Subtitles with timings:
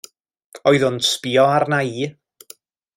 [0.71, 2.11] Oedd o'n sbïo arna i.